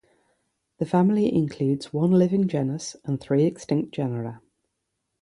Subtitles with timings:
[0.79, 4.41] The family includes one living genus and three extinct genera.